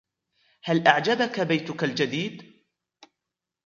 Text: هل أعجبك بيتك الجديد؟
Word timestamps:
هل 0.63 0.87
أعجبك 0.87 1.39
بيتك 1.41 1.83
الجديد؟ 1.83 2.63